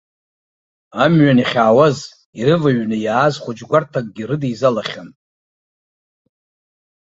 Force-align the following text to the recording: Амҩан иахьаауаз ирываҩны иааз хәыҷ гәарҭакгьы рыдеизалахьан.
Амҩан 1.03 1.37
иахьаауаз 1.41 1.97
ирываҩны 2.39 2.97
иааз 3.05 3.35
хәыҷ 3.43 3.59
гәарҭакгьы 3.69 4.23
рыдеизалахьан. 4.29 5.09